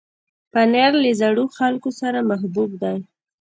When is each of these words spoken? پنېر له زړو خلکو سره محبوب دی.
پنېر 0.51 0.91
له 1.03 1.11
زړو 1.21 1.45
خلکو 1.57 1.89
سره 1.99 2.19
محبوب 2.29 2.69
دی. 2.83 2.97